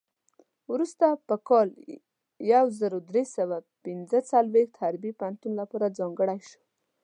وروسته 0.71 1.05
په 1.27 1.35
کال 1.47 1.67
یو 2.53 2.65
زر 2.79 2.91
درې 3.09 3.23
سوه 3.35 3.57
پنځه 3.83 4.17
څلوېښت 4.29 4.73
حربي 4.81 5.11
پوهنتون 5.19 5.51
لپاره 5.61 5.93
ځانګړی 5.99 6.39
شو. 6.47 6.61